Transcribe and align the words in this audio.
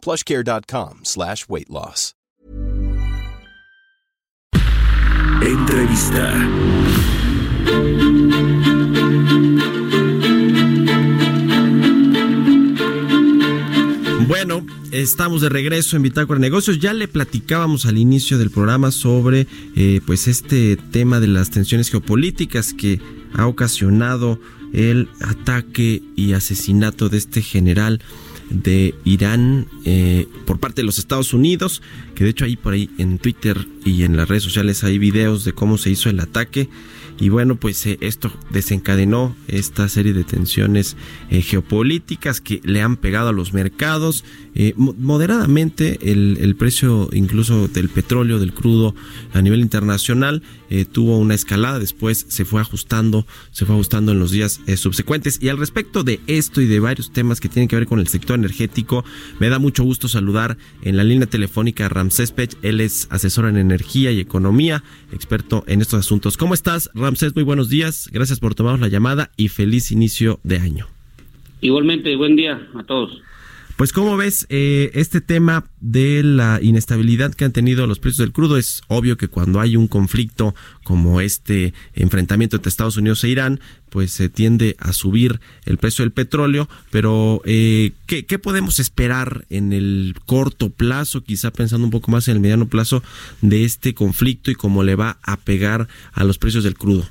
plushcare.com 0.00 1.00
slash 1.04 1.46
weight 1.48 1.68
loss. 1.68 2.14
Entrevista. 5.42 6.34
Bueno, 14.28 14.64
estamos 14.92 15.40
de 15.40 15.48
regreso 15.48 15.96
en 15.96 16.02
Bitácora 16.02 16.38
Negocios. 16.38 16.78
Ya 16.78 16.92
le 16.92 17.08
platicábamos 17.08 17.86
al 17.86 17.96
inicio 17.96 18.38
del 18.38 18.50
programa 18.50 18.90
sobre 18.90 19.46
eh, 19.76 20.00
pues 20.06 20.28
este 20.28 20.76
tema 20.76 21.20
de 21.20 21.26
las 21.26 21.50
tensiones 21.50 21.90
geopolíticas 21.90 22.74
que 22.74 23.00
ha 23.34 23.46
ocasionado 23.46 24.38
el 24.72 25.08
ataque 25.20 26.02
y 26.16 26.34
asesinato 26.34 27.08
de 27.08 27.18
este 27.18 27.42
general 27.42 28.02
de 28.50 28.94
Irán 29.04 29.66
eh, 29.84 30.26
por 30.46 30.58
parte 30.58 30.82
de 30.82 30.86
los 30.86 30.98
Estados 30.98 31.32
Unidos, 31.32 31.82
que 32.14 32.24
de 32.24 32.30
hecho 32.30 32.44
ahí 32.44 32.56
por 32.56 32.74
ahí 32.74 32.90
en 32.98 33.18
Twitter 33.18 33.66
y 33.84 34.02
en 34.02 34.16
las 34.16 34.28
redes 34.28 34.42
sociales 34.42 34.84
hay 34.84 34.98
videos 34.98 35.44
de 35.44 35.52
cómo 35.52 35.78
se 35.78 35.90
hizo 35.90 36.10
el 36.10 36.20
ataque 36.20 36.68
y 37.20 37.28
bueno, 37.28 37.56
pues 37.56 37.84
eh, 37.86 37.98
esto 38.00 38.32
desencadenó 38.50 39.36
esta 39.46 39.88
serie 39.90 40.14
de 40.14 40.24
tensiones 40.24 40.96
eh, 41.28 41.42
geopolíticas 41.42 42.40
que 42.40 42.62
le 42.64 42.80
han 42.80 42.96
pegado 42.96 43.28
a 43.28 43.32
los 43.32 43.52
mercados. 43.52 44.24
Eh, 44.54 44.72
moderadamente 44.76 45.98
el, 46.10 46.56
precio 46.56 47.08
incluso 47.12 47.68
del 47.68 47.88
petróleo, 47.88 48.38
del 48.38 48.52
crudo 48.52 48.94
a 49.32 49.42
nivel 49.42 49.60
internacional 49.60 50.42
tuvo 50.92 51.18
una 51.18 51.34
escalada, 51.34 51.80
después 51.80 52.26
se 52.28 52.44
fue 52.44 52.60
ajustando, 52.60 53.26
se 53.50 53.66
fue 53.66 53.74
ajustando 53.74 54.12
en 54.12 54.20
los 54.20 54.30
días 54.30 54.60
subsecuentes. 54.76 55.38
Y 55.42 55.48
al 55.48 55.58
respecto 55.58 56.04
de 56.04 56.20
esto 56.28 56.60
y 56.60 56.66
de 56.66 56.78
varios 56.78 57.12
temas 57.12 57.40
que 57.40 57.48
tienen 57.48 57.66
que 57.66 57.74
ver 57.74 57.88
con 57.88 57.98
el 57.98 58.06
sector 58.06 58.38
energético, 58.38 59.04
me 59.40 59.48
da 59.48 59.58
mucho 59.58 59.82
gusto 59.82 60.06
saludar 60.06 60.58
en 60.82 60.96
la 60.96 61.02
línea 61.02 61.26
telefónica 61.26 61.86
a 61.86 61.88
Ramsés 61.88 62.32
él 62.62 62.80
es 62.80 63.08
asesor 63.10 63.46
en 63.46 63.56
energía 63.56 64.12
y 64.12 64.20
economía, 64.20 64.84
experto 65.12 65.64
en 65.66 65.80
estos 65.80 66.00
asuntos. 66.00 66.36
¿Cómo 66.36 66.54
estás, 66.54 66.88
Ramsés? 66.94 67.09
Muy 67.34 67.42
buenos 67.42 67.68
días. 67.68 68.08
Gracias 68.12 68.38
por 68.38 68.54
tomarnos 68.54 68.80
la 68.80 68.86
llamada 68.86 69.32
y 69.36 69.48
feliz 69.48 69.90
inicio 69.90 70.38
de 70.44 70.58
año. 70.58 70.86
Igualmente, 71.60 72.14
buen 72.14 72.36
día 72.36 72.68
a 72.72 72.84
todos. 72.84 73.20
Pues 73.80 73.94
cómo 73.94 74.18
ves 74.18 74.44
eh, 74.50 74.90
este 74.92 75.22
tema 75.22 75.64
de 75.80 76.22
la 76.22 76.58
inestabilidad 76.60 77.32
que 77.32 77.46
han 77.46 77.52
tenido 77.52 77.86
los 77.86 77.98
precios 77.98 78.18
del 78.18 78.32
crudo. 78.34 78.58
Es 78.58 78.82
obvio 78.88 79.16
que 79.16 79.28
cuando 79.28 79.58
hay 79.58 79.74
un 79.74 79.88
conflicto 79.88 80.54
como 80.84 81.22
este 81.22 81.72
enfrentamiento 81.94 82.56
entre 82.56 82.68
Estados 82.68 82.98
Unidos 82.98 83.24
e 83.24 83.30
Irán, 83.30 83.58
pues 83.88 84.10
se 84.10 84.28
tiende 84.28 84.76
a 84.80 84.92
subir 84.92 85.40
el 85.64 85.78
precio 85.78 86.02
del 86.02 86.12
petróleo. 86.12 86.68
Pero 86.90 87.40
eh, 87.46 87.92
¿qué, 88.04 88.26
¿qué, 88.26 88.38
podemos 88.38 88.80
esperar 88.80 89.46
en 89.48 89.72
el 89.72 90.14
corto 90.26 90.68
plazo, 90.68 91.24
quizá 91.24 91.50
pensando 91.50 91.86
un 91.86 91.90
poco 91.90 92.10
más 92.10 92.28
en 92.28 92.34
el 92.34 92.40
mediano 92.40 92.68
plazo, 92.68 93.02
de 93.40 93.64
este 93.64 93.94
conflicto 93.94 94.50
y 94.50 94.56
cómo 94.56 94.82
le 94.82 94.94
va 94.94 95.16
a 95.22 95.38
pegar 95.38 95.88
a 96.12 96.24
los 96.24 96.36
precios 96.36 96.64
del 96.64 96.76
crudo? 96.76 97.08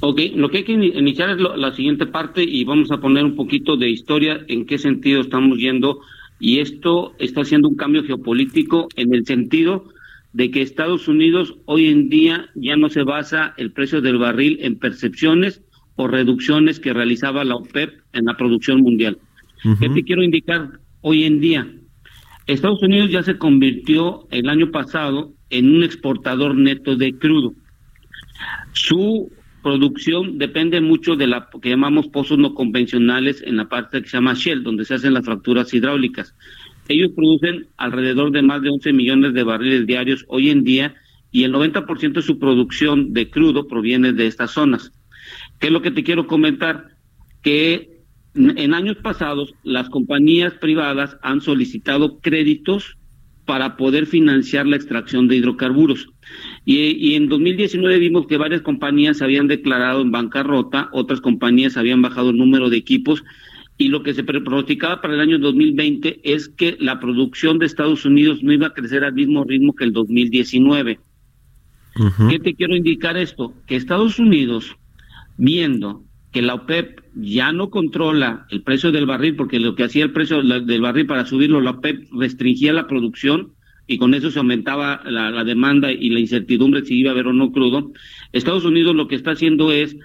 Ok, 0.00 0.20
lo 0.34 0.50
que 0.50 0.58
hay 0.58 0.64
que 0.64 0.72
iniciar 0.72 1.30
es 1.30 1.38
la 1.38 1.72
siguiente 1.72 2.06
parte 2.06 2.42
y 2.42 2.64
vamos 2.64 2.90
a 2.90 3.00
poner 3.00 3.24
un 3.24 3.34
poquito 3.34 3.76
de 3.76 3.88
historia 3.88 4.44
en 4.48 4.66
qué 4.66 4.78
sentido 4.78 5.22
estamos 5.22 5.58
yendo 5.58 6.00
y 6.38 6.58
esto 6.60 7.14
está 7.18 7.42
haciendo 7.42 7.68
un 7.68 7.76
cambio 7.76 8.04
geopolítico 8.04 8.88
en 8.96 9.14
el 9.14 9.24
sentido 9.24 9.88
de 10.34 10.50
que 10.50 10.60
Estados 10.60 11.08
Unidos 11.08 11.54
hoy 11.64 11.86
en 11.86 12.10
día 12.10 12.50
ya 12.54 12.76
no 12.76 12.90
se 12.90 13.04
basa 13.04 13.54
el 13.56 13.72
precio 13.72 14.02
del 14.02 14.18
barril 14.18 14.58
en 14.60 14.78
percepciones 14.78 15.62
o 15.96 16.08
reducciones 16.08 16.78
que 16.78 16.92
realizaba 16.92 17.42
la 17.44 17.56
OPEP 17.56 18.02
en 18.12 18.26
la 18.26 18.36
producción 18.36 18.82
mundial. 18.82 19.18
¿Qué 19.80 19.88
te 19.88 20.02
quiero 20.02 20.22
indicar 20.22 20.78
hoy 21.00 21.24
en 21.24 21.40
día? 21.40 21.66
Estados 22.46 22.82
Unidos 22.82 23.10
ya 23.10 23.22
se 23.22 23.38
convirtió 23.38 24.28
el 24.30 24.50
año 24.50 24.70
pasado 24.70 25.32
en 25.48 25.74
un 25.74 25.82
exportador 25.82 26.54
neto 26.54 26.96
de 26.96 27.16
crudo. 27.16 27.54
Su 28.74 29.30
producción 29.66 30.38
depende 30.38 30.80
mucho 30.80 31.16
de 31.16 31.26
la 31.26 31.48
que 31.60 31.70
llamamos 31.70 32.06
pozos 32.06 32.38
no 32.38 32.54
convencionales 32.54 33.42
en 33.44 33.56
la 33.56 33.68
parte 33.68 34.00
que 34.00 34.08
se 34.08 34.16
llama 34.16 34.34
Shell, 34.34 34.62
donde 34.62 34.84
se 34.84 34.94
hacen 34.94 35.12
las 35.12 35.24
fracturas 35.24 35.74
hidráulicas. 35.74 36.36
Ellos 36.86 37.10
producen 37.16 37.66
alrededor 37.76 38.30
de 38.30 38.42
más 38.42 38.62
de 38.62 38.70
11 38.70 38.92
millones 38.92 39.34
de 39.34 39.42
barriles 39.42 39.84
diarios 39.84 40.24
hoy 40.28 40.50
en 40.50 40.62
día 40.62 40.94
y 41.32 41.42
el 41.42 41.52
90% 41.52 42.12
de 42.12 42.22
su 42.22 42.38
producción 42.38 43.12
de 43.12 43.28
crudo 43.28 43.66
proviene 43.66 44.12
de 44.12 44.28
estas 44.28 44.52
zonas. 44.52 44.92
¿Qué 45.58 45.66
es 45.66 45.72
lo 45.72 45.82
que 45.82 45.90
te 45.90 46.04
quiero 46.04 46.28
comentar? 46.28 46.90
Que 47.42 48.04
en 48.36 48.72
años 48.72 48.98
pasados 48.98 49.52
las 49.64 49.88
compañías 49.88 50.52
privadas 50.54 51.16
han 51.22 51.40
solicitado 51.40 52.20
créditos 52.20 52.95
para 53.46 53.76
poder 53.76 54.06
financiar 54.06 54.66
la 54.66 54.76
extracción 54.76 55.28
de 55.28 55.36
hidrocarburos. 55.36 56.08
Y, 56.64 57.14
en 57.14 57.28
2019 57.28 57.98
vimos 57.98 58.26
que 58.26 58.36
varias 58.36 58.60
compañías 58.60 59.18
se 59.18 59.24
habían 59.24 59.46
declarado 59.46 60.02
en 60.02 60.10
bancarrota, 60.10 60.90
otras 60.92 61.20
compañías 61.20 61.76
habían 61.76 62.02
bajado 62.02 62.30
el 62.30 62.36
número 62.36 62.68
de 62.68 62.76
equipos 62.76 63.24
y 63.78 63.88
lo 63.88 64.02
que 64.02 64.14
se 64.14 64.24
pronosticaba 64.24 65.00
para 65.00 65.14
el 65.14 65.20
año 65.20 65.38
2020 65.38 66.20
es 66.24 66.48
que 66.48 66.76
la 66.80 66.98
producción 66.98 67.58
de 67.58 67.66
Estados 67.66 68.04
Unidos 68.04 68.42
no 68.42 68.52
iba 68.52 68.68
a 68.68 68.74
crecer 68.74 69.04
al 69.04 69.12
mismo 69.12 69.44
ritmo 69.44 69.74
que 69.74 69.84
el 69.84 69.92
2019. 69.92 70.98
¿Qué 72.28 72.38
te 72.38 72.54
quiero 72.54 72.76
indicar 72.76 73.16
esto? 73.16 73.54
Que 73.66 73.76
Estados 73.76 74.18
Unidos, 74.18 74.76
viendo 75.36 76.05
que 76.36 76.42
la 76.42 76.52
OPEP 76.52 77.00
ya 77.14 77.50
no 77.50 77.70
controla 77.70 78.46
el 78.50 78.60
precio 78.60 78.92
del 78.92 79.06
barril, 79.06 79.36
porque 79.36 79.58
lo 79.58 79.74
que 79.74 79.84
hacía 79.84 80.04
el 80.04 80.12
precio 80.12 80.42
del 80.42 80.80
barril 80.82 81.06
para 81.06 81.24
subirlo, 81.24 81.62
la 81.62 81.70
OPEP 81.70 82.12
restringía 82.12 82.74
la 82.74 82.86
producción 82.86 83.52
y 83.86 83.96
con 83.96 84.12
eso 84.12 84.30
se 84.30 84.38
aumentaba 84.38 85.00
la, 85.06 85.44
demanda 85.44 85.90
y 85.90 86.10
la 86.10 86.20
incertidumbre 86.20 86.84
si 86.84 86.98
iba 86.98 87.08
a 87.08 87.14
haber 87.14 87.28
o 87.28 87.32
no 87.32 87.52
crudo. 87.52 87.90
Estados 88.32 88.66
Unidos 88.66 88.94
lo 88.94 89.08
que 89.08 89.14
está 89.14 89.30
haciendo 89.30 89.72
es 89.72 89.96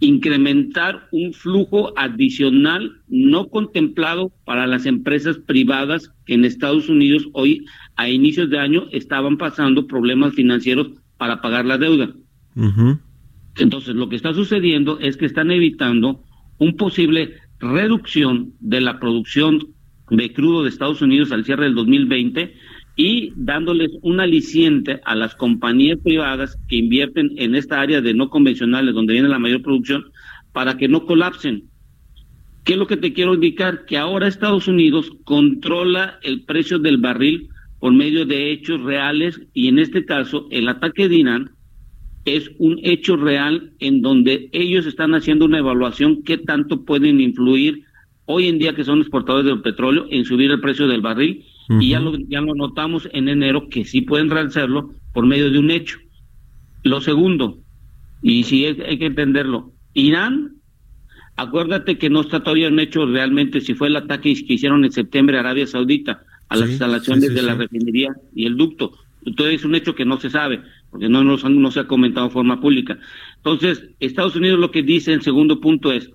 incrementar 0.00 1.06
un 1.12 1.32
flujo 1.32 1.96
adicional 1.96 3.00
no 3.06 3.46
contemplado 3.46 4.32
para 4.44 4.66
las 4.66 4.84
empresas 4.84 5.38
privadas 5.38 6.12
que 6.26 6.34
en 6.34 6.44
Estados 6.44 6.88
Unidos 6.88 7.28
hoy 7.34 7.66
a 7.94 8.08
inicios 8.08 8.50
de 8.50 8.58
año 8.58 8.88
estaban 8.90 9.36
pasando 9.36 9.86
problemas 9.86 10.34
financieros 10.34 10.88
para 11.18 11.40
pagar 11.40 11.66
la 11.66 11.78
deuda. 11.78 12.10
Entonces, 13.56 13.94
lo 13.94 14.08
que 14.08 14.16
está 14.16 14.32
sucediendo 14.34 14.98
es 14.98 15.16
que 15.16 15.26
están 15.26 15.50
evitando 15.50 16.24
un 16.58 16.76
posible 16.76 17.34
reducción 17.58 18.54
de 18.60 18.80
la 18.80 18.98
producción 18.98 19.68
de 20.10 20.32
crudo 20.32 20.62
de 20.62 20.68
Estados 20.68 21.02
Unidos 21.02 21.32
al 21.32 21.44
cierre 21.44 21.64
del 21.64 21.74
2020 21.74 22.54
y 22.96 23.32
dándoles 23.36 23.90
un 24.02 24.20
aliciente 24.20 25.00
a 25.04 25.14
las 25.14 25.34
compañías 25.34 25.98
privadas 26.02 26.58
que 26.68 26.76
invierten 26.76 27.30
en 27.36 27.54
esta 27.54 27.80
área 27.80 28.00
de 28.00 28.14
no 28.14 28.28
convencionales 28.28 28.94
donde 28.94 29.14
viene 29.14 29.28
la 29.28 29.38
mayor 29.38 29.62
producción 29.62 30.04
para 30.52 30.76
que 30.76 30.88
no 30.88 31.06
colapsen. 31.06 31.64
¿Qué 32.64 32.74
es 32.74 32.78
lo 32.78 32.86
que 32.86 32.96
te 32.96 33.12
quiero 33.12 33.34
indicar? 33.34 33.86
Que 33.86 33.96
ahora 33.96 34.28
Estados 34.28 34.68
Unidos 34.68 35.10
controla 35.24 36.18
el 36.22 36.44
precio 36.44 36.78
del 36.78 36.98
barril 36.98 37.48
por 37.80 37.92
medio 37.92 38.26
de 38.26 38.52
hechos 38.52 38.80
reales 38.82 39.40
y 39.52 39.68
en 39.68 39.78
este 39.78 40.04
caso 40.04 40.46
el 40.50 40.68
ataque 40.68 41.08
de 41.08 41.16
Irán 41.16 41.50
es 42.24 42.50
un 42.58 42.78
hecho 42.82 43.16
real 43.16 43.72
en 43.80 44.00
donde 44.00 44.48
ellos 44.52 44.86
están 44.86 45.14
haciendo 45.14 45.44
una 45.44 45.58
evaluación 45.58 46.22
qué 46.22 46.38
tanto 46.38 46.84
pueden 46.84 47.20
influir 47.20 47.84
hoy 48.26 48.48
en 48.48 48.58
día 48.58 48.74
que 48.74 48.84
son 48.84 49.00
exportadores 49.00 49.46
del 49.46 49.62
petróleo 49.62 50.06
en 50.10 50.24
subir 50.24 50.50
el 50.50 50.60
precio 50.60 50.86
del 50.86 51.00
barril 51.00 51.44
y 51.80 51.90
ya 51.90 52.00
lo, 52.00 52.16
ya 52.28 52.40
lo 52.40 52.54
notamos 52.54 53.08
en 53.12 53.28
enero 53.28 53.68
que 53.68 53.84
sí 53.84 54.02
pueden 54.02 54.30
realizarlo 54.30 54.90
por 55.12 55.26
medio 55.26 55.50
de 55.50 55.58
un 55.58 55.70
hecho. 55.70 55.98
Lo 56.82 57.00
segundo, 57.00 57.58
y 58.20 58.44
sí 58.44 58.66
hay, 58.66 58.80
hay 58.82 58.98
que 58.98 59.06
entenderlo, 59.06 59.72
Irán, 59.94 60.56
acuérdate 61.36 61.98
que 61.98 62.10
no 62.10 62.20
está 62.20 62.40
todavía 62.40 62.68
un 62.68 62.80
hecho 62.80 63.06
realmente 63.06 63.60
si 63.60 63.74
fue 63.74 63.88
el 63.88 63.96
ataque 63.96 64.34
que 64.34 64.54
hicieron 64.54 64.84
en 64.84 64.92
septiembre 64.92 65.38
Arabia 65.38 65.66
Saudita 65.66 66.22
a 66.48 66.56
las 66.56 66.68
instalaciones 66.68 67.34
de 67.34 67.42
la 67.42 67.54
refinería 67.54 68.14
y 68.34 68.46
el 68.46 68.56
ducto. 68.56 68.92
Entonces 69.24 69.56
es 69.56 69.64
un 69.64 69.74
hecho 69.74 69.94
que 69.94 70.04
no 70.04 70.18
se 70.18 70.30
sabe 70.30 70.60
porque 70.92 71.08
no, 71.08 71.24
no, 71.24 71.70
se 71.70 71.80
ha 71.80 71.86
comentado 71.86 72.26
en 72.26 72.32
forma 72.32 72.60
pública. 72.60 72.98
Entonces, 73.38 73.88
Estados 73.98 74.36
Unidos 74.36 74.60
lo 74.60 74.70
que 74.70 74.82
dice, 74.82 75.14
el 75.14 75.22
segundo 75.22 75.58
punto 75.58 75.90
es, 75.90 76.10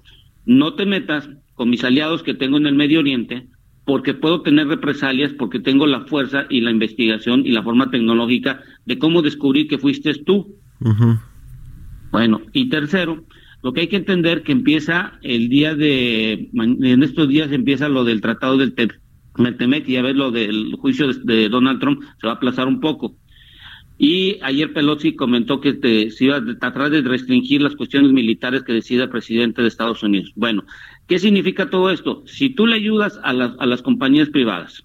no 0.45 0.75
te 0.75 0.85
metas 0.85 1.27
con 1.55 1.71
mis 1.71 1.83
aliados 1.83 2.21
que 2.21 2.35
tengo 2.35 2.57
en 2.57 2.67
el 2.67 2.75
Medio 2.75 2.99
Oriente, 2.99 3.47
porque 3.85 4.13
puedo 4.13 4.43
tener 4.43 4.67
represalias, 4.67 5.33
porque 5.33 5.59
tengo 5.59 5.87
la 5.87 6.01
fuerza 6.01 6.45
y 6.51 6.61
la 6.61 6.69
investigación 6.69 7.43
y 7.43 7.51
la 7.51 7.63
forma 7.63 7.89
tecnológica 7.89 8.61
de 8.85 8.99
cómo 8.99 9.23
descubrir 9.23 9.67
que 9.67 9.79
fuiste 9.79 10.13
tú. 10.13 10.55
Bueno, 12.11 12.41
y 12.53 12.69
tercero, 12.69 13.25
lo 13.63 13.73
que 13.73 13.81
hay 13.81 13.87
que 13.87 13.95
entender 13.95 14.43
que 14.43 14.51
empieza 14.51 15.13
el 15.23 15.49
día 15.49 15.73
de, 15.73 16.51
en 16.53 17.01
estos 17.03 17.27
días 17.29 17.51
empieza 17.51 17.89
lo 17.89 18.03
del 18.03 18.21
tratado 18.21 18.57
del 18.57 18.75
Temec 18.75 19.89
y 19.89 19.95
a 19.95 20.03
ver 20.03 20.15
lo 20.15 20.29
del 20.29 20.75
juicio 20.75 21.11
de, 21.11 21.49
Donald 21.49 21.79
Trump 21.79 22.03
se 22.21 22.27
va 22.27 22.33
a 22.33 22.35
aplazar 22.35 22.67
un 22.67 22.79
poco. 22.79 23.15
Y 23.97 24.37
ayer 24.43 24.73
Pelosi 24.73 25.15
comentó 25.15 25.59
que 25.59 25.73
te, 25.73 26.11
se 26.11 26.25
iba 26.25 26.37
a 26.37 26.45
tratar 26.59 26.89
de 26.89 27.01
restringir 27.01 27.61
las 27.61 27.75
cuestiones 27.75 28.11
militares 28.11 28.63
que 28.63 28.73
decida 28.73 29.03
el 29.03 29.09
presidente 29.09 29.61
de 29.61 29.67
Estados 29.67 30.03
Unidos. 30.03 30.31
Bueno, 30.35 30.63
¿qué 31.07 31.17
significa 31.17 31.69
todo 31.69 31.89
esto? 31.89 32.23
Si 32.27 32.49
tú 32.49 32.67
le 32.67 32.75
ayudas 32.75 33.19
a 33.23 33.33
las, 33.33 33.53
a 33.57 33.65
las 33.65 33.81
compañías 33.81 34.29
privadas 34.29 34.83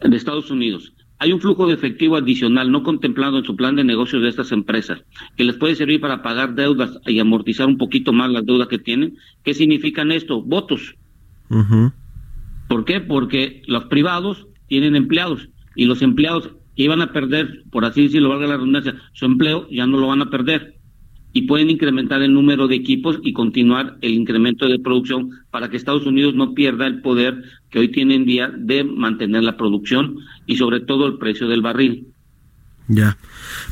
de 0.00 0.16
Estados 0.16 0.50
Unidos 0.50 0.94
hay 1.20 1.34
un 1.34 1.40
flujo 1.40 1.66
de 1.66 1.74
efectivo 1.74 2.16
adicional 2.16 2.72
no 2.72 2.82
contemplado 2.82 3.38
en 3.38 3.44
su 3.44 3.54
plan 3.54 3.76
de 3.76 3.84
negocios 3.84 4.22
de 4.22 4.30
estas 4.30 4.52
empresas, 4.52 5.04
que 5.36 5.44
les 5.44 5.56
puede 5.58 5.74
servir 5.74 6.00
para 6.00 6.22
pagar 6.22 6.54
deudas 6.54 6.98
y 7.06 7.18
amortizar 7.18 7.66
un 7.66 7.76
poquito 7.76 8.14
más 8.14 8.30
las 8.30 8.46
deudas 8.46 8.68
que 8.68 8.78
tienen. 8.78 9.18
¿Qué 9.44 9.52
significan 9.52 10.12
esto? 10.12 10.40
Votos. 10.40 10.96
¿Por 12.68 12.86
qué? 12.86 13.00
Porque 13.00 13.60
los 13.66 13.84
privados 13.84 14.46
tienen 14.66 14.96
empleados 14.96 15.50
y 15.76 15.84
los 15.84 16.00
empleados 16.00 16.52
iban 16.74 17.02
a 17.02 17.12
perder, 17.12 17.64
por 17.70 17.84
así 17.84 18.02
decirlo, 18.04 18.28
valga 18.28 18.46
la 18.46 18.56
redundancia, 18.56 18.96
su 19.12 19.26
empleo 19.26 19.68
ya 19.70 19.86
no 19.86 19.98
lo 19.98 20.08
van 20.08 20.22
a 20.22 20.30
perder 20.30 20.80
y 21.32 21.42
pueden 21.42 21.70
incrementar 21.70 22.22
el 22.22 22.34
número 22.34 22.66
de 22.66 22.76
equipos 22.76 23.20
y 23.22 23.32
continuar 23.32 23.98
el 24.00 24.12
incremento 24.14 24.66
de 24.66 24.78
producción 24.78 25.30
para 25.50 25.68
que 25.68 25.76
Estados 25.76 26.06
Unidos 26.06 26.34
no 26.34 26.54
pierda 26.54 26.86
el 26.86 27.02
poder 27.02 27.42
que 27.70 27.78
hoy 27.78 27.88
tiene 27.88 28.16
en 28.16 28.24
día 28.24 28.50
de 28.54 28.84
mantener 28.84 29.44
la 29.44 29.56
producción 29.56 30.16
y 30.46 30.56
sobre 30.56 30.80
todo 30.80 31.06
el 31.06 31.18
precio 31.18 31.48
del 31.48 31.62
barril. 31.62 32.08
Ya, 32.88 33.16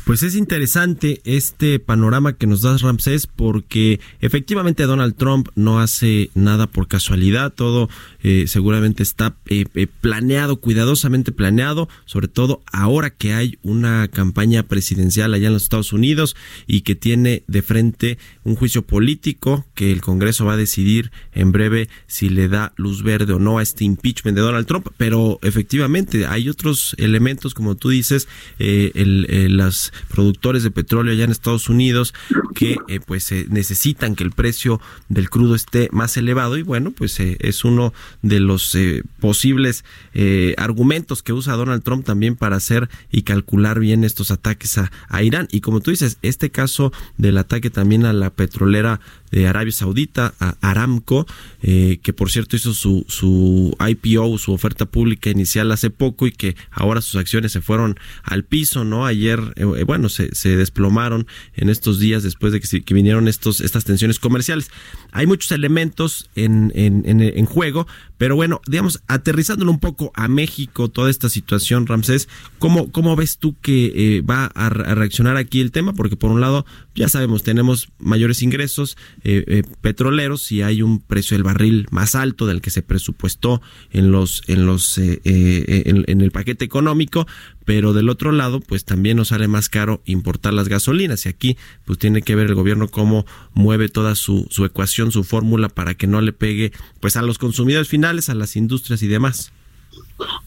pues 0.09 0.23
es 0.23 0.33
interesante 0.33 1.21
este 1.23 1.77
panorama 1.77 2.33
que 2.33 2.47
nos 2.47 2.63
das 2.63 2.81
Ramsés 2.81 3.27
porque 3.27 3.99
efectivamente 4.21 4.87
Donald 4.87 5.15
Trump 5.15 5.49
no 5.53 5.79
hace 5.79 6.31
nada 6.33 6.65
por 6.65 6.87
casualidad, 6.87 7.53
todo 7.53 7.89
eh, 8.23 8.45
seguramente 8.47 9.03
está 9.03 9.35
eh, 9.45 9.65
eh, 9.75 9.85
planeado, 10.01 10.55
cuidadosamente 10.55 11.31
planeado, 11.31 11.89
sobre 12.05 12.27
todo 12.27 12.63
ahora 12.71 13.11
que 13.11 13.33
hay 13.33 13.59
una 13.61 14.07
campaña 14.07 14.63
presidencial 14.63 15.31
allá 15.31 15.45
en 15.45 15.53
los 15.53 15.61
Estados 15.61 15.93
Unidos 15.93 16.35
y 16.65 16.81
que 16.81 16.95
tiene 16.95 17.43
de 17.45 17.61
frente 17.61 18.17
un 18.43 18.55
juicio 18.55 18.81
político 18.81 19.67
que 19.75 19.91
el 19.91 20.01
Congreso 20.01 20.43
va 20.43 20.53
a 20.53 20.57
decidir 20.57 21.11
en 21.33 21.51
breve 21.51 21.87
si 22.07 22.29
le 22.29 22.47
da 22.47 22.73
luz 22.77 23.03
verde 23.03 23.33
o 23.33 23.39
no 23.39 23.59
a 23.59 23.61
este 23.61 23.83
impeachment 23.83 24.35
de 24.35 24.41
Donald 24.41 24.65
Trump, 24.65 24.87
pero 24.97 25.37
efectivamente 25.43 26.25
hay 26.25 26.49
otros 26.49 26.95
elementos, 26.97 27.53
como 27.53 27.75
tú 27.75 27.89
dices, 27.89 28.27
el, 28.57 29.55
los 29.55 29.93
productores 30.07 30.63
de 30.63 30.71
petróleo 30.71 31.13
allá 31.13 31.25
en 31.25 31.31
Estados 31.31 31.69
Unidos 31.69 32.13
que 32.55 32.77
pues 33.05 33.31
necesitan 33.49 34.15
que 34.15 34.23
el 34.23 34.31
precio 34.31 34.81
del 35.07 35.29
crudo 35.29 35.55
esté 35.55 35.89
más 35.91 36.17
elevado 36.17 36.57
y 36.57 36.63
bueno, 36.63 36.91
pues 36.91 37.19
es 37.19 37.63
uno 37.63 37.93
de 38.21 38.39
los 38.39 38.75
eh, 38.75 39.03
posibles 39.19 39.83
eh, 40.13 40.55
argumentos 40.57 41.23
que 41.23 41.33
usa 41.33 41.55
Donald 41.55 41.83
Trump 41.83 42.05
también 42.05 42.35
para 42.35 42.57
hacer 42.57 42.89
y 43.11 43.23
calcular 43.23 43.79
bien 43.79 44.03
estos 44.03 44.31
ataques 44.31 44.77
a, 44.77 44.91
a 45.07 45.23
Irán. 45.23 45.47
Y 45.51 45.61
como 45.61 45.81
tú 45.81 45.91
dices, 45.91 46.17
este 46.21 46.49
caso 46.49 46.91
del 47.17 47.37
ataque 47.37 47.69
también 47.69 48.05
a 48.05 48.13
la 48.13 48.29
petrolera 48.29 48.99
de 49.31 49.47
Arabia 49.47 49.71
Saudita, 49.71 50.33
a 50.39 50.55
Aramco, 50.61 51.25
eh, 51.61 51.99
que 52.01 52.13
por 52.13 52.31
cierto 52.31 52.55
hizo 52.55 52.73
su, 52.73 53.05
su 53.07 53.75
IPO, 53.79 54.37
su 54.37 54.53
oferta 54.53 54.85
pública 54.85 55.29
inicial 55.29 55.71
hace 55.71 55.89
poco 55.89 56.27
y 56.27 56.31
que 56.31 56.55
ahora 56.71 57.01
sus 57.01 57.15
acciones 57.15 57.51
se 57.51 57.61
fueron 57.61 57.99
al 58.23 58.43
piso, 58.43 58.85
¿no? 58.85 59.05
Ayer, 59.05 59.39
eh, 59.55 59.65
eh, 59.77 59.83
bueno, 59.83 60.09
se, 60.09 60.29
desplomaron 60.49 61.27
en 61.55 61.69
estos 61.69 61.99
días 61.99 62.23
después 62.23 62.53
de 62.53 62.59
que, 62.59 62.93
vinieron 62.93 63.27
estos, 63.27 63.61
estas 63.61 63.83
tensiones 63.83 64.19
comerciales. 64.19 64.71
Hay 65.11 65.27
muchos 65.27 65.51
elementos 65.51 66.29
en, 66.35 66.71
en, 66.75 67.03
en, 67.05 67.45
juego, 67.45 67.87
pero 68.17 68.35
bueno, 68.35 68.61
digamos, 68.67 69.01
aterrizándolo 69.07 69.71
un 69.71 69.79
poco 69.79 70.11
a 70.15 70.27
México, 70.27 70.89
toda 70.89 71.09
esta 71.09 71.29
situación, 71.29 71.87
Ramsés, 71.87 72.27
¿cómo, 72.57 72.91
cómo 72.91 73.15
ves 73.15 73.37
tú 73.37 73.55
que 73.61 74.23
va 74.27 74.45
a 74.45 74.69
reaccionar 74.69 75.37
aquí 75.37 75.61
el 75.61 75.71
tema? 75.71 75.93
Porque 75.93 76.15
por 76.15 76.31
un 76.31 76.41
lado, 76.41 76.65
ya 76.99 77.07
sabemos, 77.07 77.43
tenemos 77.43 77.87
mayores 77.97 78.43
ingresos, 78.43 78.97
eh, 79.23 79.45
eh, 79.47 79.63
petroleros 79.79 80.51
y 80.51 80.63
hay 80.63 80.81
un 80.81 80.99
precio 80.99 81.35
del 81.37 81.43
barril 81.43 81.87
más 81.91 82.13
alto 82.13 82.45
del 82.45 82.59
que 82.59 82.71
se 82.71 82.81
presupuestó 82.81 83.61
en 83.91 84.11
los 84.11 84.43
en 84.49 84.65
los 84.65 84.97
eh, 84.97 85.21
en, 85.23 86.19
el 86.19 86.31
paquete 86.31 86.65
económico 86.65 87.25
pero 87.63 87.93
del 87.93 88.09
otro 88.09 88.33
lado 88.33 88.59
pues 88.59 88.83
también 88.83 89.15
nos 89.15 89.29
sale 89.29 89.47
más 89.47 89.69
caro 89.69 90.01
importar 90.03 90.53
las 90.53 90.67
gasolinas 90.67 91.25
y 91.25 91.29
aquí 91.29 91.57
pues 91.85 91.97
tiene 91.99 92.21
que 92.21 92.35
ver 92.35 92.47
el 92.47 92.55
gobierno 92.55 92.89
cómo 92.89 93.25
mueve 93.53 93.87
toda 93.87 94.13
su, 94.15 94.47
su 94.49 94.65
ecuación 94.65 95.13
su 95.13 95.23
fórmula 95.23 95.69
para 95.69 95.93
que 95.93 96.05
no 96.05 96.19
le 96.19 96.33
pegue 96.33 96.73
pues 96.99 97.15
a 97.15 97.21
los 97.21 97.37
consumidores 97.37 97.87
finales 97.87 98.27
a 98.27 98.35
las 98.35 98.57
industrias 98.57 99.01
y 99.03 99.07
demás. 99.07 99.53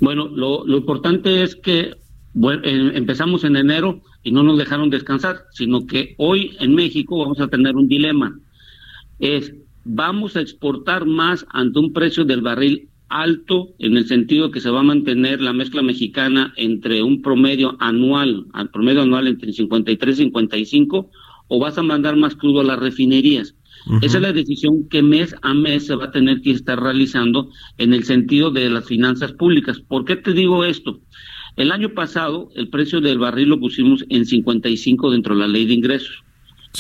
Bueno 0.01 0.29
lo, 0.29 0.67
lo 0.67 0.77
importante 0.77 1.43
es 1.43 1.57
que 1.57 1.95
bueno, 2.35 2.63
empezamos 2.65 3.45
en 3.45 3.57
enero 3.57 4.03
y 4.23 4.31
no 4.33 4.43
nos 4.43 4.59
dejaron 4.59 4.91
descansar, 4.91 5.45
sino 5.53 5.87
que 5.87 6.15
hoy 6.19 6.57
en 6.61 6.75
México 6.75 7.19
vamos 7.19 7.41
a 7.41 7.49
tener 7.49 7.77
un 7.77 7.89
dilema 7.89 8.39
es 9.19 9.55
vamos 9.85 10.37
a 10.37 10.41
exportar 10.41 11.07
más 11.07 11.47
ante 11.51 11.79
un 11.79 11.93
precio 11.93 12.25
del 12.25 12.43
barril 12.43 12.89
alto 13.09 13.69
en 13.79 13.97
el 13.97 14.07
sentido 14.07 14.51
que 14.51 14.61
se 14.61 14.71
va 14.71 14.81
a 14.81 14.85
mantener 14.85 15.41
la 15.41 15.53
mezcla 15.53 15.83
mexicana 15.83 16.53
entre 16.57 17.03
un 17.03 17.21
promedio 17.21 17.77
anual, 17.79 18.47
al 18.53 18.71
promedio 18.71 19.03
anual 19.03 19.29
entre 19.29 19.53
53 19.53 20.19
y 20.19 20.23
55 20.25 21.11
o 21.49 21.59
vas 21.59 21.77
a 21.79 21.83
mandar 21.83 22.17
más 22.17 22.35
crudo 22.35 22.61
a 22.61 22.65
las 22.65 22.79
refinerías. 22.79 23.55
Esa 24.01 24.19
es 24.19 24.23
la 24.23 24.33
decisión 24.33 24.89
que 24.89 25.03
mes 25.03 25.35
a 25.43 25.55
mes 25.55 25.87
se 25.87 25.97
va 25.97 26.07
a 26.07 26.11
tener 26.13 26.41
que 26.41 26.53
estar 26.53 26.81
realizando 26.81 27.51
en 27.79 27.93
el 27.93 28.05
sentido 28.05 28.51
de 28.51 28.71
las 28.71 28.87
finanzas 28.87 29.33
públicas. 29.33 29.81
¿Por 29.81 30.05
qué 30.05 30.17
te 30.17 30.33
digo 30.33 30.65
esto? 30.65 31.01
El 31.57 31.71
año 31.71 31.91
pasado 31.91 32.51
el 32.55 32.69
precio 32.69 33.01
del 33.01 33.19
barril 33.19 33.51
lo 33.51 33.61
pusimos 33.61 34.05
en 34.09 34.25
55 34.25 35.11
dentro 35.11 35.35
de 35.35 35.41
la 35.41 35.49
ley 35.49 35.67
de 35.67 35.75
ingresos. 35.75 36.23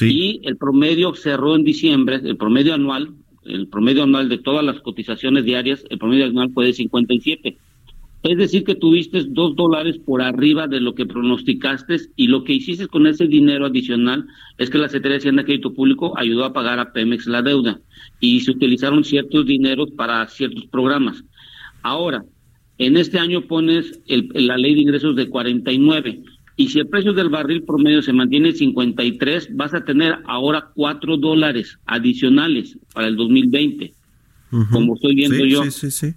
Y 0.00 0.40
el 0.44 0.56
promedio 0.56 1.14
cerró 1.14 1.54
en 1.54 1.64
diciembre, 1.64 2.20
el 2.24 2.36
promedio 2.36 2.72
anual, 2.72 3.10
el 3.44 3.68
promedio 3.68 4.04
anual 4.04 4.28
de 4.28 4.38
todas 4.38 4.64
las 4.64 4.80
cotizaciones 4.80 5.44
diarias, 5.44 5.84
el 5.90 5.98
promedio 5.98 6.26
anual 6.26 6.50
fue 6.52 6.66
de 6.66 6.72
57. 6.72 7.58
Es 8.22 8.38
decir, 8.38 8.62
que 8.62 8.76
tuviste 8.76 9.24
dos 9.28 9.56
dólares 9.56 9.98
por 9.98 10.22
arriba 10.22 10.68
de 10.68 10.80
lo 10.80 10.94
que 10.94 11.06
pronosticaste 11.06 11.96
y 12.14 12.28
lo 12.28 12.44
que 12.44 12.54
hiciste 12.54 12.86
con 12.86 13.06
ese 13.08 13.26
dinero 13.26 13.66
adicional 13.66 14.26
es 14.58 14.70
que 14.70 14.78
la 14.78 14.88
Secretaría 14.88 15.14
de 15.14 15.18
Hacienda 15.18 15.44
Crédito 15.44 15.74
Público 15.74 16.16
ayudó 16.16 16.44
a 16.44 16.52
pagar 16.52 16.78
a 16.78 16.92
Pemex 16.92 17.26
la 17.26 17.42
deuda 17.42 17.80
y 18.20 18.40
se 18.40 18.52
utilizaron 18.52 19.02
ciertos 19.02 19.44
dineros 19.44 19.90
para 19.90 20.26
ciertos 20.28 20.66
programas. 20.66 21.24
Ahora, 21.82 22.24
en 22.86 22.96
este 22.96 23.18
año 23.18 23.46
pones 23.46 24.00
el, 24.06 24.28
la 24.34 24.56
ley 24.56 24.74
de 24.74 24.80
ingresos 24.80 25.16
de 25.16 25.28
49 25.28 26.22
y 26.56 26.68
si 26.68 26.78
el 26.78 26.88
precio 26.88 27.12
del 27.12 27.28
barril 27.28 27.62
promedio 27.62 28.02
se 28.02 28.12
mantiene 28.12 28.50
en 28.50 28.56
53, 28.56 29.56
vas 29.56 29.74
a 29.74 29.84
tener 29.84 30.18
ahora 30.26 30.70
4 30.74 31.16
dólares 31.16 31.78
adicionales 31.86 32.78
para 32.92 33.08
el 33.08 33.16
2020, 33.16 33.92
como 34.70 34.94
estoy 34.94 35.14
viendo 35.14 35.44
yo. 35.44 35.64
Sí, 35.64 35.70
sí, 35.70 35.90
sí. 35.90 36.14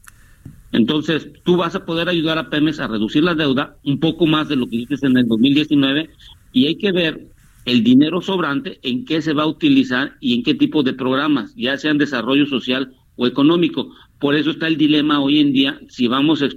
Entonces, 0.72 1.29
tú 1.43 1.55
vas 1.55 1.74
a 1.75 1.86
poder 1.86 2.10
ayudar 2.10 2.38
a 2.38 2.50
Pemex 2.50 2.79
a 2.79 2.88
reducir 2.88 3.24
la 3.24 3.34
deuda 3.34 3.77
un 3.86 4.00
poco 4.00 4.25
más 4.25 4.50
de 4.50 4.57
lo 4.57 4.67
que 4.67 4.75
hiciste 4.75 5.07
en 5.07 5.17
el 5.17 5.25
2019 5.25 6.10
y 6.51 6.67
hay 6.67 6.75
que 6.75 6.91
ver 6.91 7.27
el 7.63 7.84
dinero 7.84 8.22
sobrante 8.22 8.79
en 8.84 9.05
qué 9.05 9.22
se 9.22 9.34
va 9.34 9.43
a 9.43 9.48
utilizar 9.48 10.17
y 10.19 10.36
en 10.36 10.43
qué 10.43 10.53
tipo 10.53 10.84
de 10.84 10.93
programas, 10.93 11.55
ya 11.55 11.77
sean 11.77 11.98
desarrollo 11.98 12.45
social 12.45 12.93
o 13.15 13.25
económico. 13.25 13.91
Por 14.19 14.36
eso 14.36 14.51
está 14.51 14.67
el 14.67 14.77
dilema 14.77 15.19
hoy 15.19 15.39
en 15.39 15.53
día 15.53 15.79
si 15.89 16.07
vamos 16.07 16.41
a, 16.41 16.48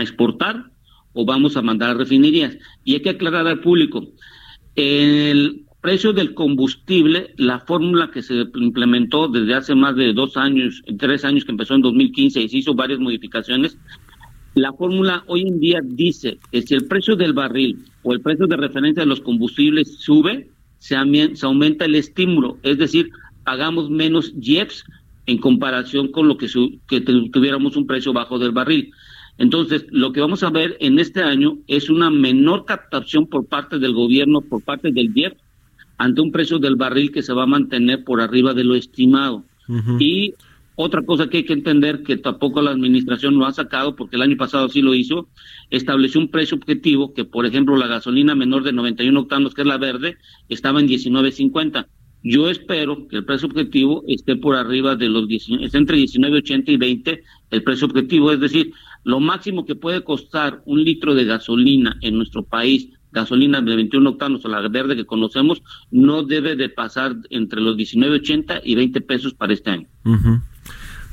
exportar 0.00 0.70
o 1.12 1.24
vamos 1.24 1.56
a 1.56 1.62
mandar 1.62 1.90
a 1.90 1.94
refinerías. 1.94 2.56
Y 2.84 2.94
hay 2.94 3.00
que 3.00 3.10
aclarar 3.10 3.46
al 3.46 3.60
público, 3.60 4.06
el 4.74 5.64
precio 5.80 6.12
del 6.12 6.34
combustible, 6.34 7.34
la 7.36 7.60
fórmula 7.60 8.10
que 8.10 8.22
se 8.22 8.46
implementó 8.56 9.28
desde 9.28 9.54
hace 9.54 9.74
más 9.74 9.94
de 9.96 10.12
dos 10.12 10.36
años, 10.36 10.82
tres 10.98 11.24
años 11.24 11.44
que 11.44 11.52
empezó 11.52 11.74
en 11.74 11.82
2015 11.82 12.42
y 12.42 12.48
se 12.48 12.58
hizo 12.58 12.74
varias 12.74 12.98
modificaciones, 12.98 13.78
la 14.56 14.72
fórmula 14.72 15.22
hoy 15.26 15.42
en 15.42 15.60
día 15.60 15.80
dice 15.84 16.38
que 16.50 16.62
si 16.62 16.74
el 16.74 16.86
precio 16.86 17.14
del 17.14 17.34
barril 17.34 17.84
o 18.02 18.14
el 18.14 18.22
precio 18.22 18.46
de 18.46 18.56
referencia 18.56 19.02
de 19.02 19.08
los 19.08 19.20
combustibles 19.20 19.98
sube, 19.98 20.48
se, 20.78 20.96
aumenta 20.96 21.84
el 21.84 21.94
estímulo, 21.94 22.58
es 22.62 22.78
decir, 22.78 23.10
pagamos 23.44 23.90
menos 23.90 24.32
JEPs 24.40 24.84
en 25.26 25.38
comparación 25.38 26.08
con 26.12 26.28
lo 26.28 26.36
que, 26.36 26.48
que 26.86 27.00
tuviéramos 27.00 27.76
un 27.76 27.86
precio 27.86 28.12
bajo 28.12 28.38
del 28.38 28.52
barril. 28.52 28.92
Entonces, 29.38 29.86
lo 29.90 30.12
que 30.12 30.20
vamos 30.20 30.42
a 30.42 30.50
ver 30.50 30.76
en 30.80 30.98
este 30.98 31.22
año 31.22 31.58
es 31.66 31.90
una 31.90 32.10
menor 32.10 32.64
captación 32.64 33.26
por 33.26 33.46
parte 33.46 33.78
del 33.78 33.92
gobierno, 33.92 34.40
por 34.40 34.62
parte 34.62 34.92
del 34.92 35.12
IEF, 35.14 35.34
ante 35.98 36.20
un 36.20 36.32
precio 36.32 36.58
del 36.58 36.76
barril 36.76 37.12
que 37.12 37.22
se 37.22 37.32
va 37.32 37.42
a 37.42 37.46
mantener 37.46 38.04
por 38.04 38.20
arriba 38.20 38.54
de 38.54 38.64
lo 38.64 38.74
estimado. 38.74 39.44
Y 39.98 40.34
Otra 40.78 41.02
cosa 41.02 41.28
que 41.28 41.38
hay 41.38 41.44
que 41.44 41.54
entender, 41.54 42.02
que 42.02 42.18
tampoco 42.18 42.60
la 42.60 42.70
administración 42.70 43.38
lo 43.38 43.46
ha 43.46 43.52
sacado, 43.52 43.96
porque 43.96 44.16
el 44.16 44.22
año 44.22 44.36
pasado 44.36 44.68
sí 44.68 44.82
lo 44.82 44.94
hizo, 44.94 45.26
estableció 45.70 46.20
un 46.20 46.28
precio 46.28 46.58
objetivo 46.58 47.14
que, 47.14 47.24
por 47.24 47.46
ejemplo, 47.46 47.76
la 47.76 47.86
gasolina 47.86 48.34
menor 48.34 48.62
de 48.62 48.74
91 48.74 49.18
octanos, 49.18 49.54
que 49.54 49.62
es 49.62 49.66
la 49.66 49.78
verde, 49.78 50.18
estaba 50.50 50.80
en 50.80 50.86
19.50. 50.86 51.86
Yo 52.22 52.50
espero 52.50 53.06
que 53.08 53.16
el 53.16 53.24
precio 53.24 53.48
objetivo 53.48 54.02
esté 54.08 54.36
por 54.36 54.56
arriba 54.56 54.96
de 54.96 55.08
los 55.08 55.28
19, 55.28 55.64
esté 55.64 55.78
entre 55.78 55.98
19.80 55.98 56.64
y 56.68 56.76
20 56.76 57.22
el 57.50 57.62
precio 57.62 57.86
objetivo, 57.86 58.32
es 58.32 58.40
decir, 58.40 58.72
lo 59.04 59.20
máximo 59.20 59.64
que 59.64 59.76
puede 59.76 60.02
costar 60.02 60.62
un 60.66 60.82
litro 60.82 61.14
de 61.14 61.24
gasolina 61.24 61.96
en 62.00 62.16
nuestro 62.16 62.42
país 62.42 62.88
gasolina 63.12 63.60
de 63.62 63.76
21 63.76 64.10
octanos 64.10 64.44
o 64.44 64.48
la 64.48 64.60
verde 64.68 64.94
que 64.94 65.06
conocemos 65.06 65.62
no 65.90 66.22
debe 66.22 66.54
de 66.54 66.68
pasar 66.68 67.16
entre 67.30 67.60
los 67.60 67.76
19.80 67.76 68.60
y 68.62 68.74
20 68.74 69.00
pesos 69.00 69.32
para 69.32 69.54
este 69.54 69.70
año. 69.70 69.88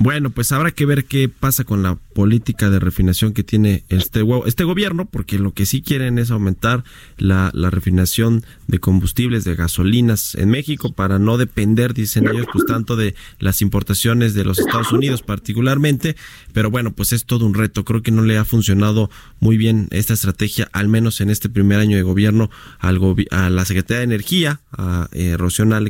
Bueno, 0.04 0.32
pues 0.32 0.52
habrá 0.52 0.72
que 0.72 0.86
ver 0.86 1.06
qué 1.06 1.30
pasa 1.30 1.64
con 1.64 1.82
la 1.82 1.96
política 1.96 2.70
de 2.70 2.78
refinación 2.78 3.32
que 3.32 3.46
tiene 3.46 3.86
este, 3.88 4.22
este 4.46 4.66
gobierno, 4.66 5.06
porque 5.06 5.40
lo 5.40 5.54
que 5.54 5.66
sí 5.66 5.82
quieren 5.82 6.20
es 6.20 6.30
aumentar 6.30 6.84
la, 7.18 7.52
la 7.54 7.70
refinación 7.70 8.44
de 8.68 8.80
combustibles, 8.80 9.46
de 9.46 9.56
gasolinas 9.56 10.36
en 10.36 10.50
México, 10.50 10.92
para 10.92 11.20
no 11.20 11.38
depender, 11.38 11.94
dicen 11.94 12.28
ellos, 12.28 12.48
pues 12.52 12.66
tanto 12.66 12.98
de 12.98 13.16
las 13.40 13.62
importaciones 13.62 14.34
de 14.34 14.44
los 14.44 14.60
Estados 14.60 14.92
Unidos 14.92 15.22
particularmente. 15.22 16.18
Pero 16.52 16.70
bueno, 16.70 16.92
pues 16.92 17.14
es 17.14 17.24
todo 17.24 17.46
un 17.46 17.54
reto. 17.54 17.86
Creo 17.86 18.02
que 18.02 18.12
no 18.12 18.24
le 18.24 18.38
ha 18.38 18.44
funcionado 18.44 19.10
muy 19.40 19.56
bien 19.56 19.88
esta 19.92 20.14
estrategia, 20.14 20.68
al 20.74 20.90
menos 20.90 21.22
en 21.22 21.30
este 21.30 21.48
primer 21.48 21.80
año 21.80 21.96
de 21.96 22.04
gobierno, 22.04 22.52
al 22.80 23.00
a 23.32 23.50
la 23.50 23.64
Secretaría 23.64 24.00
de 24.00 24.04
Energía, 24.04 24.60
a 24.74 25.08
eh, 25.14 25.38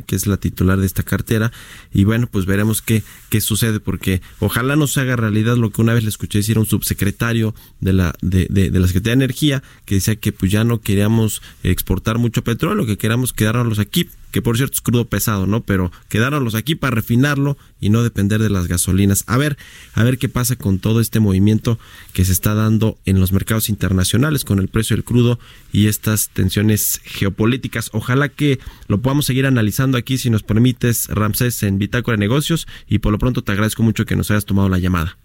que 0.06 0.14
es 0.14 0.28
la 0.28 0.36
titular 0.36 0.78
de 0.78 0.86
esta 0.86 1.02
cartera. 1.02 1.50
Y 1.92 2.04
bueno, 2.04 2.28
pues 2.30 2.46
veremos 2.46 2.80
qué, 2.80 3.02
qué 3.28 3.40
sucede 3.40 3.80
porque 3.80 4.03
ojalá 4.40 4.76
no 4.76 4.86
se 4.86 5.00
haga 5.00 5.16
realidad 5.16 5.56
lo 5.56 5.70
que 5.70 5.80
una 5.80 5.94
vez 5.94 6.02
le 6.02 6.08
escuché 6.08 6.38
decir 6.38 6.56
a 6.56 6.60
un 6.60 6.66
subsecretario 6.66 7.54
de 7.80 7.92
la, 7.92 8.14
de, 8.20 8.46
de, 8.48 8.70
la 8.70 8.86
Secretaría 8.86 9.16
de 9.16 9.24
Energía, 9.24 9.62
que 9.84 9.96
decía 9.96 10.16
que 10.16 10.32
pues 10.32 10.50
ya 10.50 10.64
no 10.64 10.80
queríamos 10.80 11.42
exportar 11.62 12.18
mucho 12.18 12.42
petróleo, 12.44 12.86
que 12.86 12.98
queríamos 12.98 13.32
quedarnos 13.32 13.78
aquí, 13.78 14.08
que 14.34 14.42
por 14.42 14.56
cierto 14.56 14.74
es 14.74 14.80
crudo 14.80 15.04
pesado, 15.04 15.46
¿no? 15.46 15.60
Pero 15.60 15.92
quedarnos 16.08 16.56
aquí 16.56 16.74
para 16.74 16.96
refinarlo 16.96 17.56
y 17.80 17.90
no 17.90 18.02
depender 18.02 18.42
de 18.42 18.50
las 18.50 18.66
gasolinas. 18.66 19.22
A 19.28 19.36
ver, 19.36 19.56
a 19.92 20.02
ver 20.02 20.18
qué 20.18 20.28
pasa 20.28 20.56
con 20.56 20.80
todo 20.80 20.98
este 20.98 21.20
movimiento 21.20 21.78
que 22.12 22.24
se 22.24 22.32
está 22.32 22.52
dando 22.52 22.98
en 23.04 23.20
los 23.20 23.30
mercados 23.30 23.68
internacionales 23.68 24.44
con 24.44 24.58
el 24.58 24.66
precio 24.66 24.96
del 24.96 25.04
crudo 25.04 25.38
y 25.70 25.86
estas 25.86 26.30
tensiones 26.30 27.00
geopolíticas. 27.04 27.90
Ojalá 27.92 28.28
que 28.28 28.58
lo 28.88 29.00
podamos 29.00 29.24
seguir 29.24 29.46
analizando 29.46 29.98
aquí, 29.98 30.18
si 30.18 30.30
nos 30.30 30.42
permites, 30.42 31.06
Ramsés, 31.10 31.62
en 31.62 31.78
Bitácora 31.78 32.16
de 32.16 32.20
Negocios. 32.20 32.66
Y 32.88 32.98
por 32.98 33.12
lo 33.12 33.20
pronto 33.20 33.42
te 33.42 33.52
agradezco 33.52 33.84
mucho 33.84 34.04
que 34.04 34.16
nos 34.16 34.32
hayas 34.32 34.46
tomado 34.46 34.68
la 34.68 34.80
llamada. 34.80 35.16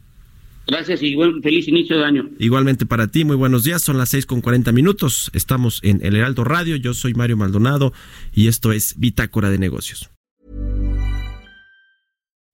Gracias 0.70 1.02
y 1.02 1.16
buen, 1.16 1.42
feliz 1.42 1.68
inicio 1.68 1.98
de 1.98 2.06
año. 2.06 2.30
Igualmente 2.38 2.86
para 2.86 3.08
ti, 3.08 3.26
muy 3.26 3.36
buenos 3.36 3.64
días. 3.64 3.82
Son 3.82 3.98
las 3.98 4.10
seis 4.10 4.28
con 4.28 4.42
cuarenta 4.42 4.72
minutos. 4.72 5.32
Estamos 5.34 5.80
en 5.84 6.06
El 6.06 6.16
Heraldo 6.16 6.44
Radio. 6.44 6.76
Yo 6.76 6.94
soy 6.94 7.16
Mario 7.16 7.38
Maldonado 7.38 7.92
y 8.32 8.48
esto 8.48 8.72
es 8.72 8.94
Bitácora 8.98 9.50
de 9.50 9.58
Negocios. 9.58 10.10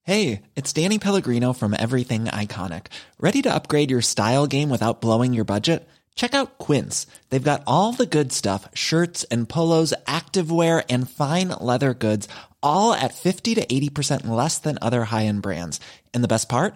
Hey, 0.04 0.44
it's 0.56 0.72
Danny 0.72 1.00
Pellegrino 1.00 1.52
from 1.52 1.74
Everything 1.74 2.26
Iconic. 2.26 2.88
¿Ready 3.20 3.42
to 3.42 3.54
upgrade 3.54 3.90
your 3.90 4.04
style 4.04 4.48
game 4.48 4.70
without 4.70 5.02
blowing 5.02 5.34
your 5.34 5.46
budget? 5.46 5.90
Check 6.16 6.34
out 6.34 6.58
Quince. 6.58 7.08
They've 7.30 7.52
got 7.52 7.64
all 7.68 7.92
the 7.92 8.06
good 8.06 8.32
stuff 8.32 8.70
shirts 8.74 9.26
and 9.26 9.50
polos, 9.50 9.94
activewear, 10.06 10.86
and 10.90 11.10
fine 11.10 11.50
leather 11.60 11.94
goods, 11.94 12.30
all 12.62 12.94
at 12.94 13.14
50 13.14 13.56
to 13.56 13.66
80% 13.66 14.28
less 14.28 14.60
than 14.60 14.78
other 14.82 15.06
high 15.06 15.26
end 15.26 15.42
brands. 15.42 15.82
And 16.14 16.24
the 16.24 16.30
best 16.30 16.48
part? 16.48 16.76